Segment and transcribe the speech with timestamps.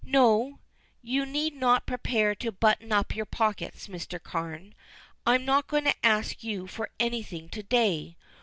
[0.03, 0.57] "No,
[1.03, 4.17] you need not prepare to button up your pockets, Mr.
[4.19, 4.73] Carne.
[5.27, 8.17] I am not going to ask you for anything to day.